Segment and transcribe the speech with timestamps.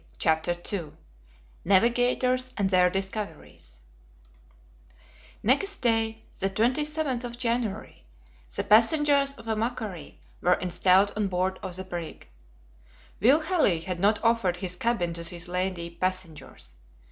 [0.17, 0.93] CHAPTER II
[1.63, 3.81] NAVIGATORS AND THEIR DISCOVERIES
[5.43, 8.03] NEXT day, the 27th of January,
[8.55, 12.27] the passengers of the MACQUARIE were installed on board the brig.
[13.19, 16.79] Will Halley had not offered his cabin to his lady passengers.